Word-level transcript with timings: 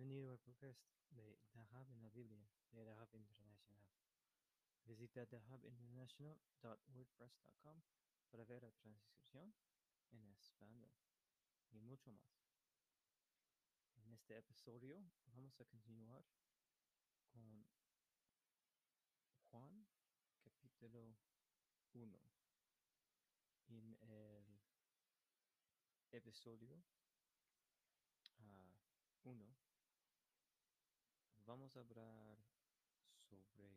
Bienvenido 0.00 0.32
al 0.32 0.38
podcast 0.38 0.80
de 1.10 1.36
Dahab 1.52 1.90
en 1.90 2.00
la 2.00 2.08
Biblia 2.08 2.48
de 2.70 2.84
Dahab 2.84 3.10
International. 3.12 3.86
Visita 4.86 5.26
dahabinternational.wordpress.com 5.26 7.82
para 8.30 8.46
ver 8.46 8.62
la 8.62 8.70
transcripción 8.70 9.54
en 10.12 10.32
español 10.32 10.90
y 11.70 11.80
mucho 11.80 12.10
más. 12.12 12.48
En 13.96 14.10
este 14.14 14.38
episodio 14.38 15.04
vamos 15.26 15.60
a 15.60 15.66
continuar 15.66 16.24
con 17.28 17.66
Juan 19.50 19.86
capítulo 20.42 21.14
1. 21.92 22.18
En 23.68 23.98
el 24.00 24.62
episodio 26.10 26.82
1 29.24 29.59
vamos 31.50 31.76
a 31.76 31.80
hablar 31.80 32.38
sobre 33.28 33.74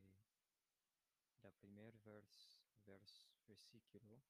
la 1.41 1.51
primer 1.53 1.97
vers, 2.05 2.61
vers, 2.85 3.27
versículo 3.47 4.21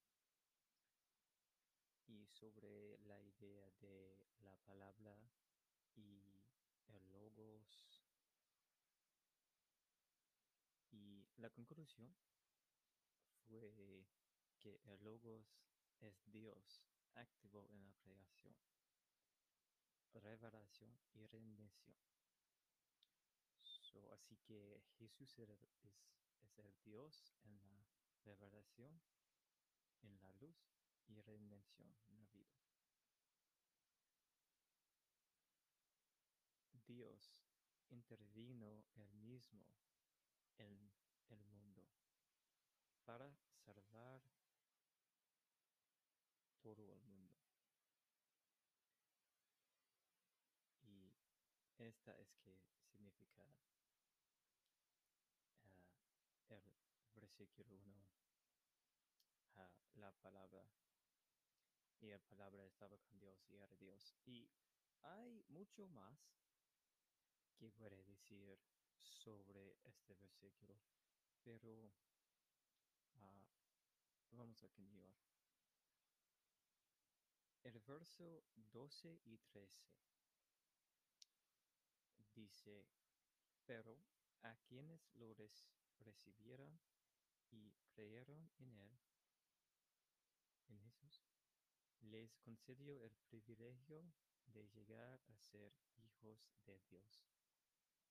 y 2.07 2.25
sobre 2.27 2.97
la 2.99 3.21
idea 3.21 3.69
de 3.81 4.15
la 4.39 4.55
palabra 4.59 5.13
y 5.97 6.39
el 6.87 7.11
logos 7.11 8.07
y 10.91 11.27
la 11.35 11.49
conclusión 11.49 12.15
fue 13.49 14.05
que 14.57 14.79
el 14.85 15.03
logos 15.03 15.59
es 15.99 16.23
Dios 16.27 16.81
activo 17.15 17.67
en 17.71 17.83
la 17.83 17.93
creación, 17.95 18.55
revelación 20.13 20.97
y 21.13 21.25
redención. 21.25 22.22
Así 24.23 24.37
que 24.37 24.81
Jesús 24.97 25.37
es, 25.37 26.07
es 26.41 26.57
el 26.57 26.73
Dios 26.85 27.35
en 27.43 27.59
la 27.67 27.85
revelación, 28.23 29.01
en 30.01 30.21
la 30.21 30.31
luz 30.39 30.55
y 31.07 31.19
redención 31.19 31.93
en 32.07 32.17
la 32.17 32.25
vida. 32.27 32.55
Dios 36.87 37.35
intervino 37.89 38.85
él 38.95 39.13
mismo 39.13 39.65
en 40.57 40.91
el 41.29 41.43
mundo 41.45 41.85
para 43.03 43.35
salvar 43.65 44.21
todo 46.61 46.93
el 46.93 47.03
mundo. 47.03 47.33
Y 50.81 51.13
esta 51.77 52.17
es 52.17 52.33
que 52.37 52.57
significa 52.89 53.43
uh, 56.49 56.61
el 57.15 57.22
versículo 57.33 57.75
1, 57.75 58.07
uh, 59.55 59.99
la 59.99 60.11
palabra, 60.21 60.63
y 61.99 62.07
la 62.07 62.19
palabra 62.19 62.63
estaba 62.63 62.95
con 62.99 63.17
Dios 63.17 63.43
y 63.49 63.55
era 63.55 63.67
Dios. 63.77 64.13
Y 64.25 64.47
hay 65.01 65.43
mucho 65.49 65.87
más 65.87 66.19
que 67.57 67.71
puede 67.71 68.03
decir 68.03 68.59
sobre 68.99 69.79
este 69.83 70.13
versículo, 70.13 70.79
pero 71.41 71.91
uh, 73.15 73.47
vamos 74.31 74.63
a 74.63 74.69
continuar. 74.69 75.15
El 77.63 77.79
verso 77.79 78.43
12 78.71 79.21
y 79.25 79.37
13 79.39 79.89
dice, 82.35 82.85
pero 83.65 83.97
a 84.43 84.55
quienes 84.67 85.09
lo 85.15 85.33
recibieron 85.99 86.79
y 86.91 86.92
creyeron 88.03 88.51
en 88.59 88.75
él, 88.75 88.99
en 90.67 90.91
Jesús, 90.91 91.23
les 92.01 92.35
concedió 92.39 93.01
el 93.01 93.15
privilegio 93.29 94.03
de 94.47 94.67
llegar 94.67 95.21
a 95.27 95.37
ser 95.37 95.73
hijos 95.95 96.51
de 96.65 96.77
Dios. 96.89 97.23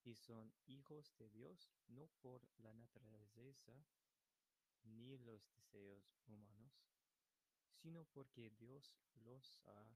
Y 0.05 0.15
son 0.15 0.51
hijos 0.67 1.15
de 1.19 1.29
Dios 1.29 1.71
no 1.89 2.09
por 2.23 2.41
la 2.57 2.73
naturaleza 2.73 3.85
ni 4.85 5.19
los 5.19 5.47
deseos 5.53 6.17
humanos, 6.27 6.73
sino 7.75 8.07
porque 8.07 8.49
Dios 8.49 8.97
los 9.17 9.59
ha 9.67 9.95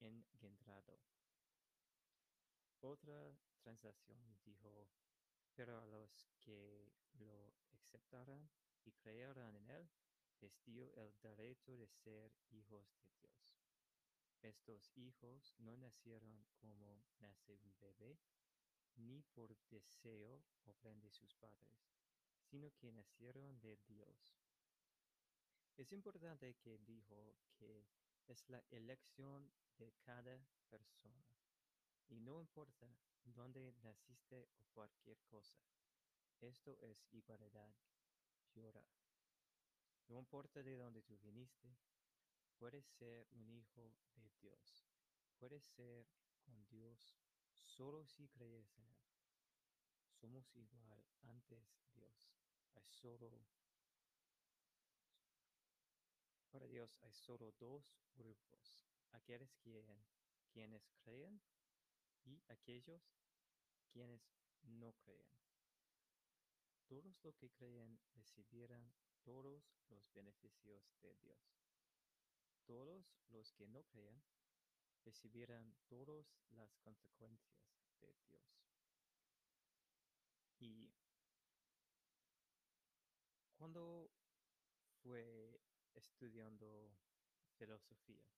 engendrado. 0.00 1.00
Otra 2.80 3.34
transacción 3.62 4.38
dijo, 4.44 4.86
pero 5.54 5.80
a 5.80 5.86
los 5.86 6.28
que 6.40 6.92
lo 7.14 7.54
aceptaran 7.72 8.50
y 8.84 8.92
creyeran 8.92 9.54
en 9.56 9.70
él, 9.70 9.90
les 10.40 10.62
dio 10.64 10.92
el 10.94 11.14
derecho 11.20 11.76
de 11.76 11.86
ser 11.88 12.32
hijos 12.50 12.92
de 12.96 13.06
Dios. 13.20 13.62
Estos 14.42 14.90
hijos 14.96 15.54
no 15.58 15.76
nacieron 15.76 16.44
como 16.56 17.04
nace 17.20 17.54
un 17.62 17.78
bebé, 17.78 18.18
ni 18.96 19.22
por 19.22 19.56
deseo 19.70 20.42
o 20.64 20.72
plan 20.74 21.00
de 21.00 21.10
sus 21.12 21.34
padres, 21.36 21.94
sino 22.42 22.70
que 22.76 22.90
nacieron 22.90 23.60
de 23.60 23.76
Dios. 23.86 24.36
Es 25.76 25.92
importante 25.92 26.54
que 26.56 26.78
dijo 26.78 27.36
que 27.54 27.86
es 28.26 28.48
la 28.48 28.62
elección 28.70 29.50
de 29.78 29.92
cada 30.02 30.44
persona, 30.68 31.24
y 32.08 32.20
no 32.20 32.40
importa 32.40 32.94
dónde 33.24 33.72
naciste 33.82 34.48
o 34.58 34.64
cualquier 34.74 35.22
cosa. 35.22 35.58
Esto 36.40 36.76
es 36.80 37.06
igualdad 37.12 37.72
llora. 38.54 38.84
No 40.08 40.18
importa 40.18 40.62
de 40.62 40.76
dónde 40.76 41.02
tú 41.02 41.18
viniste, 41.18 41.76
puedes 42.58 42.84
ser 42.86 43.26
un 43.32 43.48
hijo 43.48 43.92
de 44.14 44.30
Dios. 44.40 44.86
Puedes 45.38 45.64
ser 45.64 46.06
con 46.40 46.66
Dios 46.68 47.16
solo 47.62 48.04
si 48.04 48.28
crees 48.28 48.76
en 48.78 48.88
Él. 48.90 49.02
Somos 50.12 50.54
igual 50.54 51.04
antes 51.22 51.64
Dios. 51.94 52.36
Hay 52.74 52.86
solo 52.88 53.30
para 56.52 56.66
Dios 56.66 56.98
hay 57.00 57.14
solo 57.14 57.50
dos 57.58 57.82
grupos, 58.14 58.78
aquellos 59.12 59.56
quien, 59.62 60.06
quienes 60.52 60.92
creen 61.00 61.40
y 62.24 62.42
aquellos 62.48 63.00
quienes 63.90 64.20
no 64.62 64.92
creen. 65.02 65.51
Todos 66.92 67.24
los 67.24 67.34
que 67.38 67.48
creen 67.48 67.98
recibirán 68.12 68.92
todos 69.24 69.64
los 69.88 70.12
beneficios 70.12 70.92
de 71.00 71.14
Dios. 71.14 71.40
Todos 72.66 73.16
los 73.30 73.50
que 73.54 73.66
no 73.66 73.82
creen 73.84 74.22
recibirán 75.02 75.74
todas 75.88 76.26
las 76.50 76.76
consecuencias 76.80 77.64
de 77.98 78.14
Dios. 78.28 78.44
Y 80.58 80.92
cuando 83.56 84.10
fue 85.02 85.62
estudiando 85.94 86.94
filosofía 87.56 88.28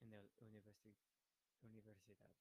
en 0.00 0.10
la 0.10 0.20
universidad, 0.40 2.34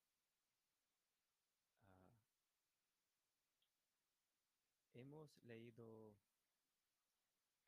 hemos 4.98 5.30
leído 5.44 6.16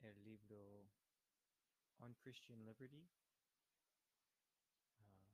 el 0.01 0.23
libro 0.23 0.89
On 1.99 2.13
Christian 2.15 2.65
Liberty 2.65 3.07
ah, 4.99 5.27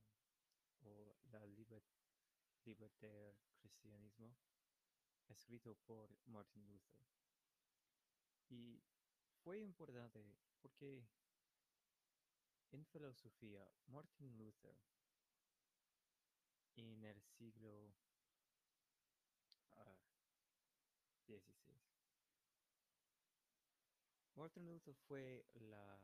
o 0.82 1.16
La 1.32 1.46
libertad 1.46 1.96
del 3.00 3.38
cristianismo 3.60 4.36
escrito 5.30 5.76
por 5.86 6.10
Martin 6.26 6.68
Luther. 6.68 7.08
Y 8.50 8.82
fue 9.44 9.60
importante 9.60 10.24
porque 10.62 11.08
en 12.72 12.86
filosofía 12.86 13.68
Martin 13.88 14.38
Luther 14.38 14.76
en 16.76 17.04
el 17.04 17.22
siglo 17.22 17.94
16. 21.28 21.65
Martin 24.46 24.68
Luther 24.68 24.94
fue 25.08 25.44
la 25.56 26.00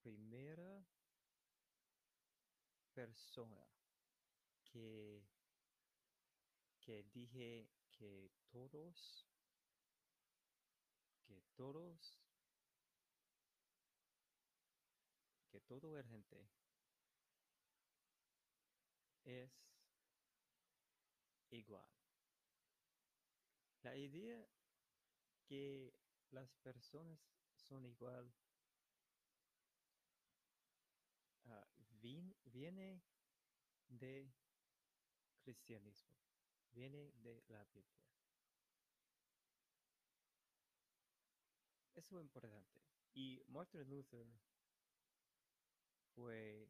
primera 0.00 0.82
persona 2.94 3.62
que, 4.64 5.22
que 6.80 7.02
dije 7.12 7.68
que 7.90 8.30
todos, 8.48 9.28
que 11.26 11.42
todos, 11.56 12.18
que 15.50 15.60
todo 15.60 15.98
el 15.98 16.06
gente 16.06 16.48
es 19.26 19.52
igual. 21.50 21.86
La 23.82 23.94
idea 23.94 24.48
que 25.44 26.01
las 26.32 26.54
personas 26.56 27.18
son 27.54 27.84
igual 27.86 28.32
ah, 31.44 31.66
viene 32.00 33.02
de 33.88 34.32
cristianismo, 35.42 36.16
viene 36.72 37.12
de 37.22 37.42
la 37.48 37.64
Biblia. 37.64 38.02
Eso 41.94 42.18
es 42.18 42.24
importante. 42.24 42.80
Y 43.14 43.42
Martin 43.48 43.88
Luther 43.88 44.26
fue, 46.14 46.68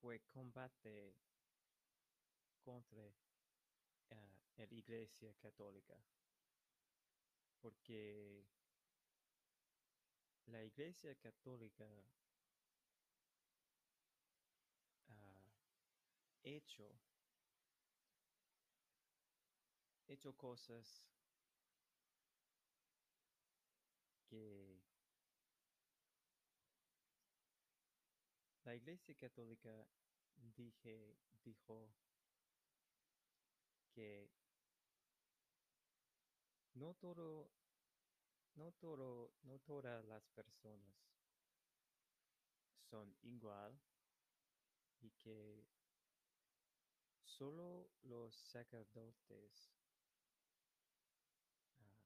fue 0.00 0.20
combate 0.26 1.14
contra 2.60 3.04
ah, 4.10 4.40
la 4.56 4.64
Iglesia 4.64 5.32
Católica, 5.40 5.94
porque 7.62 8.44
la 10.46 10.62
Iglesia 10.64 11.14
Católica 11.14 11.86
ha 15.08 15.44
hecho, 16.42 16.90
hecho 20.08 20.36
cosas 20.36 21.04
que 24.28 24.82
la 28.64 28.74
Iglesia 28.74 29.14
Católica 29.14 29.86
dije, 30.56 31.16
dijo 31.44 31.88
que 33.94 34.28
no 36.82 36.94
todo, 36.94 37.48
no 38.56 38.72
todo, 38.72 39.30
no 39.44 39.60
todas 39.60 40.04
las 40.04 40.26
personas 40.30 40.96
son 42.90 43.14
igual 43.22 43.80
y 45.00 45.12
que 45.12 45.64
solo 47.22 47.88
los 48.02 48.34
sacerdotes 48.34 49.72
ah, 51.78 52.00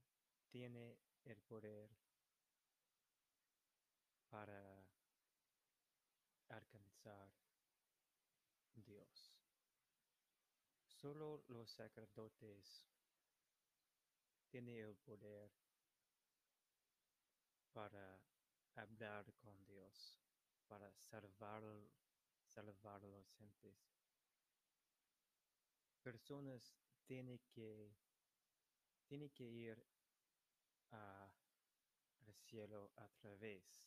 tienen 0.50 0.94
el 1.24 1.40
poder 1.40 1.88
para 4.28 4.86
alcanzar 6.50 7.30
Dios. 8.74 9.32
Solo 10.86 11.42
los 11.48 11.70
sacerdotes 11.70 12.86
tienen 14.56 14.78
el 14.78 14.96
poder 14.96 15.50
para 17.74 18.18
hablar 18.74 19.30
con 19.34 19.66
Dios, 19.66 20.18
para 20.66 20.90
salvar, 20.94 21.62
salvar 22.46 23.02
los 23.02 23.30
gentes. 23.34 23.76
Personas 26.02 26.72
tienen 27.04 27.38
que, 27.50 27.94
tienen 29.04 29.28
que 29.28 29.44
ir 29.44 29.86
al 30.88 32.34
cielo 32.34 32.92
a 32.96 33.08
través, 33.08 33.84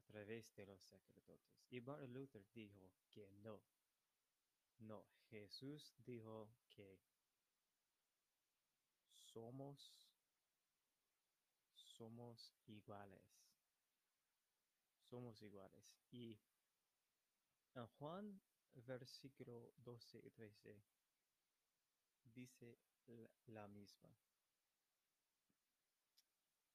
a 0.00 0.12
través 0.12 0.50
de 0.54 0.64
los 0.64 0.82
sacerdotes. 0.82 1.60
Y 1.68 1.82
Martin 1.82 2.14
Luther 2.14 2.46
dijo 2.54 2.90
que 3.10 3.28
no, 3.42 3.60
no, 4.78 5.04
Jesús 5.28 5.94
dijo 6.06 6.48
que 6.70 6.98
somos, 9.36 9.92
somos 11.74 12.54
iguales, 12.68 13.44
somos 15.10 15.42
iguales. 15.42 15.94
Y 16.10 16.38
en 17.74 17.86
Juan, 17.98 18.40
versículo 18.72 19.74
12 19.76 20.20
y 20.24 20.30
13, 20.30 20.82
dice 22.32 22.78
la, 23.48 23.68
misma. 23.68 24.08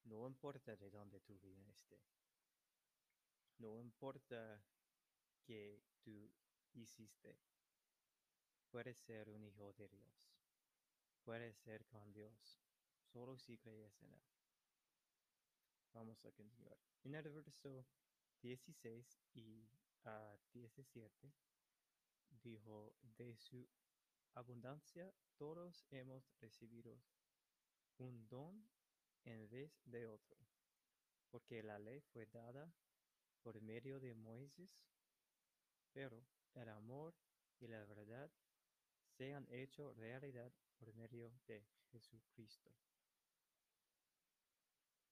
No 0.04 0.28
importa 0.28 0.76
de 0.76 0.88
dónde 0.88 1.20
tú 1.20 1.40
viniste. 1.40 2.00
No 3.58 3.80
importa 3.80 4.64
que 5.42 5.82
tú 6.00 6.32
hiciste. 6.74 7.36
Puedes 8.70 8.98
ser 8.98 9.28
un 9.30 9.42
hijo 9.42 9.72
de 9.72 9.88
Dios. 9.88 10.31
Puedes 11.24 11.56
ser 11.58 11.84
con 11.86 12.12
Dios. 12.12 12.60
Solo 13.12 13.38
si 13.38 13.58
crees 13.58 14.00
en 14.02 14.12
Él. 14.12 14.22
Vamos 15.92 16.24
a 16.24 16.32
continuar. 16.32 16.78
En 17.04 17.14
el 17.14 17.28
verso 17.28 17.86
16 18.40 19.20
y 19.34 19.68
a 20.04 20.36
17 20.52 21.32
dijo, 22.42 22.94
de 23.16 23.36
su 23.36 23.68
abundancia 24.34 25.12
todos 25.36 25.84
hemos 25.90 26.24
recibido 26.40 26.98
un 27.98 28.26
don 28.28 28.68
en 29.24 29.48
vez 29.48 29.80
de 29.84 30.06
otro, 30.06 30.38
porque 31.30 31.62
la 31.62 31.78
ley 31.78 32.00
fue 32.00 32.26
dada 32.26 32.72
por 33.42 33.60
medio 33.60 34.00
de 34.00 34.14
Moisés, 34.14 34.70
pero 35.92 36.26
el 36.54 36.68
amor 36.68 37.14
y 37.60 37.68
la 37.68 37.84
verdad 37.84 38.30
se 39.22 39.34
han 39.34 39.46
hecho 39.52 39.94
realidad 39.94 40.52
por 40.80 40.92
medio 40.94 41.30
de 41.46 41.64
Jesucristo. 41.92 42.72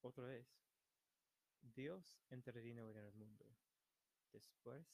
Otra 0.00 0.24
vez, 0.24 0.48
Dios 1.60 2.18
intervino 2.28 2.90
en 2.90 2.96
el 2.96 3.12
mundo. 3.12 3.46
Después 4.32 4.84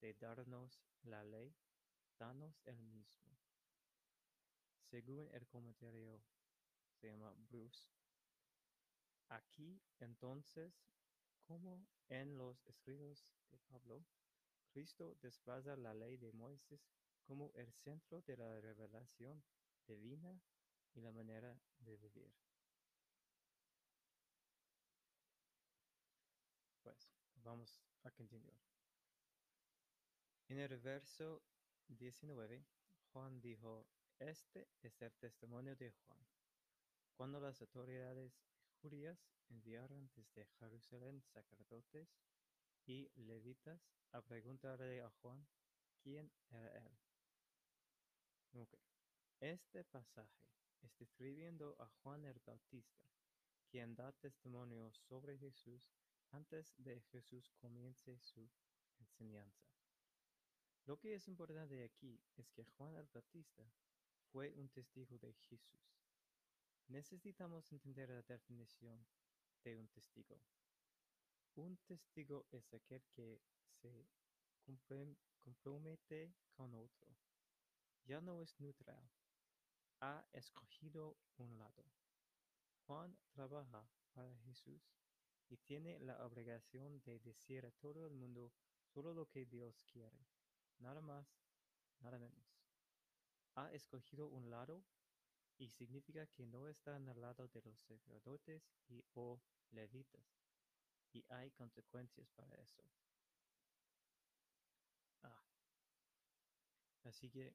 de 0.00 0.14
darnos 0.14 0.80
la 1.02 1.22
ley, 1.24 1.54
danos 2.18 2.58
el 2.64 2.80
mismo. 2.80 3.36
Según 4.80 5.28
el 5.34 5.46
comentario 5.46 6.22
se 6.94 7.08
llama 7.08 7.34
Bruce, 7.36 7.90
Aquí 9.28 9.78
entonces, 10.00 10.72
como 11.42 11.86
en 12.08 12.38
los 12.38 12.64
escritos 12.64 13.30
de 13.50 13.58
Pablo, 13.58 14.06
Cristo 14.70 15.18
desplaza 15.20 15.76
la 15.76 15.92
ley 15.92 16.16
de 16.16 16.32
Moisés 16.32 16.80
como 17.24 17.50
el 17.54 17.72
centro 17.72 18.20
de 18.22 18.36
la 18.36 18.60
revelación 18.60 19.42
divina 19.86 20.40
y 20.94 21.00
la 21.00 21.12
manera 21.12 21.58
de 21.78 21.96
vivir. 21.96 22.32
Pues 26.82 27.10
vamos 27.36 27.82
a 28.02 28.10
continuar. 28.10 28.58
En 30.48 30.58
el 30.58 30.78
verso 30.78 31.42
19, 31.88 32.64
Juan 33.12 33.40
dijo, 33.40 33.86
este 34.18 34.68
es 34.82 35.00
el 35.02 35.12
testimonio 35.14 35.74
de 35.76 35.90
Juan. 35.90 36.26
Cuando 37.16 37.40
las 37.40 37.60
autoridades 37.60 38.32
judías 38.80 39.18
enviaron 39.48 40.10
desde 40.14 40.46
Jerusalén 40.58 41.22
sacerdotes 41.22 42.08
y 42.86 43.08
levitas 43.14 43.80
a 44.12 44.20
preguntarle 44.20 45.00
a 45.00 45.10
Juan 45.22 45.46
quién 46.02 46.30
era 46.50 46.68
él. 46.76 47.03
Este 49.40 49.82
pasaje 49.82 50.46
está 50.80 51.02
escribiendo 51.02 51.74
a 51.80 51.88
Juan 51.88 52.24
el 52.24 52.38
Bautista, 52.46 53.08
quien 53.68 53.96
da 53.96 54.12
testimonio 54.12 54.92
sobre 54.92 55.36
Jesús 55.38 55.90
antes 56.30 56.72
de 56.78 57.00
Jesús 57.10 57.50
comience 57.60 58.16
su 58.20 58.48
enseñanza. 59.00 59.66
Lo 60.86 60.96
que 61.00 61.16
es 61.16 61.26
importante 61.26 61.82
aquí 61.82 62.20
es 62.36 62.48
que 62.52 62.64
Juan 62.64 62.94
el 62.94 63.08
Bautista 63.12 63.64
fue 64.30 64.52
un 64.52 64.68
testigo 64.68 65.18
de 65.18 65.32
Jesús. 65.32 65.90
Necesitamos 66.86 67.72
entender 67.72 68.08
la 68.10 68.22
definición 68.22 69.04
de 69.64 69.76
un 69.76 69.88
testigo. 69.88 70.40
Un 71.56 71.76
testigo 71.78 72.46
es 72.52 72.72
aquel 72.72 73.02
que 73.16 73.40
se 73.80 74.06
compromete 75.42 76.32
con 76.52 76.72
otro. 76.74 77.16
Ya 78.06 78.20
no 78.20 78.40
es 78.40 78.58
neutral. 78.60 79.10
Ha 80.00 80.24
escogido 80.32 81.16
un 81.38 81.58
lado. 81.58 81.84
Juan 82.86 83.16
trabaja 83.30 83.88
para 84.12 84.36
Jesús 84.44 84.82
y 85.48 85.56
tiene 85.56 85.98
la 86.00 86.24
obligación 86.24 87.00
de 87.02 87.18
decir 87.20 87.64
a 87.64 87.70
todo 87.70 88.06
el 88.06 88.12
mundo 88.12 88.52
solo 88.92 89.14
lo 89.14 89.26
que 89.28 89.46
Dios 89.46 89.82
quiere. 89.84 90.26
Nada 90.78 91.00
más, 91.00 91.26
nada 92.00 92.18
menos. 92.18 92.44
Ha 93.54 93.72
escogido 93.72 94.26
un 94.26 94.50
lado 94.50 94.84
y 95.56 95.70
significa 95.70 96.26
que 96.26 96.46
no 96.46 96.68
está 96.68 96.96
en 96.96 97.08
el 97.08 97.20
lado 97.20 97.48
de 97.48 97.62
los 97.62 97.80
sacerdotes 97.80 98.62
y 98.88 99.02
o 99.14 99.40
levitas. 99.70 100.26
Y 101.12 101.24
hay 101.28 101.50
consecuencias 101.52 102.28
para 102.32 102.54
eso. 102.56 102.82
Ah. 105.22 105.42
Así 107.04 107.30
que 107.30 107.54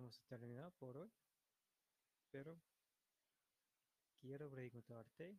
vamos 0.00 0.18
a 0.18 0.28
terminar 0.28 0.72
por 0.78 0.96
hoy, 0.96 1.12
pero 2.30 2.58
quiero 4.18 4.48
preguntarte 4.50 5.38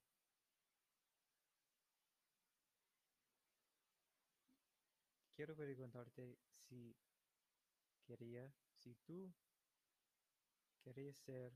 quiero 5.35 5.55
preguntarte 5.55 6.37
si 6.51 6.95
quería, 8.05 8.53
si 8.75 8.93
tú 8.97 9.33
querías 10.83 11.17
ser 11.17 11.51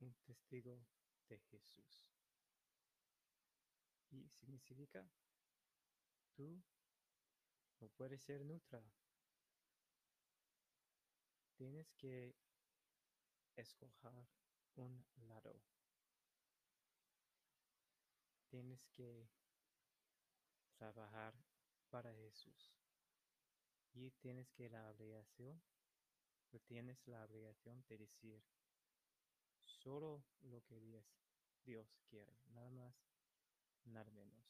un 0.00 0.14
testigo 0.26 0.84
de 1.30 1.38
Jesús. 1.38 2.06
Y 4.10 4.28
significa, 4.28 5.08
tú 6.34 6.62
no 7.80 7.88
puedes 7.88 8.22
ser 8.22 8.44
neutral. 8.44 8.84
Tienes 11.64 11.94
que 11.96 12.36
escoger 13.56 14.28
un 14.74 15.02
lado. 15.16 15.62
Tienes 18.50 18.84
que 18.92 19.30
trabajar 20.76 21.32
para 21.88 22.12
Jesús. 22.12 22.76
Y 23.94 24.10
tienes 24.10 24.50
que 24.50 24.68
la 24.68 24.90
obligación, 24.90 25.62
o 26.52 26.58
tienes 26.58 26.98
la 27.06 27.24
obligación 27.24 27.82
de 27.88 27.96
decir 27.96 28.44
solo 29.64 30.22
lo 30.42 30.62
que 30.66 30.78
Dios, 30.80 31.06
Dios 31.64 31.96
quiere, 32.10 32.36
nada 32.48 32.68
más, 32.72 32.94
nada 33.84 34.10
menos. 34.10 34.44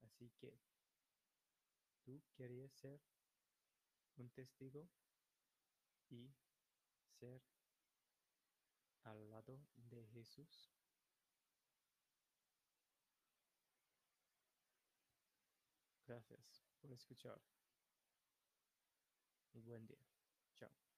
así 0.00 0.30
que 0.38 0.58
tú 2.02 2.22
querías 2.34 2.72
ser 2.72 2.98
un 4.16 4.30
testigo 4.30 4.88
y 6.10 6.32
ser 7.18 7.42
al 9.02 9.30
lado 9.30 9.60
de 9.74 10.06
Jesús. 10.08 10.72
Gracias 16.06 16.62
por 16.80 16.92
escuchar. 16.92 17.40
Y 19.54 19.60
buen 19.60 19.86
día. 19.86 20.06
Chao. 20.56 20.91